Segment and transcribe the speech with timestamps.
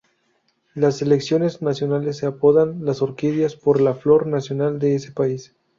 [0.73, 5.53] La selecciones nacionales se apodan "Las Orquídeas" por la flor nacional de ese país.